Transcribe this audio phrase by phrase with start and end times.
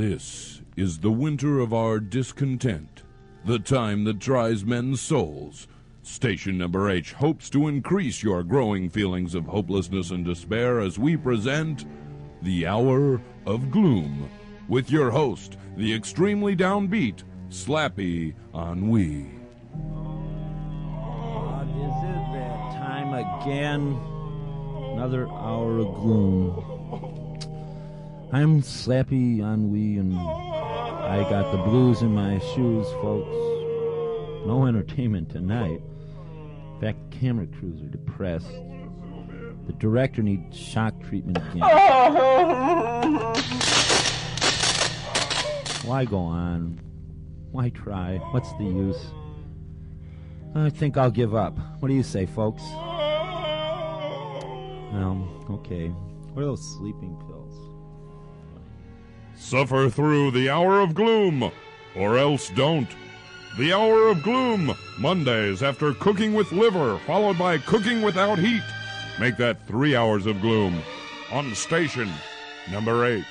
[0.00, 3.02] This is the winter of our discontent,
[3.44, 5.68] the time that tries men's souls.
[6.02, 11.18] Station number H hopes to increase your growing feelings of hopelessness and despair as we
[11.18, 11.84] present
[12.40, 14.30] The Hour of Gloom
[14.70, 19.26] with your host, the extremely downbeat Slappy Ennui.
[19.74, 24.00] God, is it that time again?
[24.94, 27.29] Another hour of gloom.
[28.32, 33.34] I'm Slappy on Ennui, and I got the blues in my shoes, folks.
[34.46, 35.82] No entertainment tonight.
[36.74, 38.52] In fact, the camera crews are depressed.
[39.66, 41.60] The director needs shock treatment again.
[45.84, 46.78] Why go on?
[47.50, 48.18] Why try?
[48.30, 49.06] What's the use?
[50.54, 51.58] I think I'll give up.
[51.80, 52.62] What do you say, folks?
[54.92, 55.88] Well, okay.
[55.88, 57.69] What are those sleeping pills?
[59.40, 61.50] Suffer through the hour of gloom,
[61.96, 62.88] or else don't.
[63.58, 68.62] The hour of gloom, Mondays after cooking with liver, followed by cooking without heat.
[69.18, 70.80] Make that three hours of gloom
[71.32, 72.08] on station
[72.70, 73.24] number eight.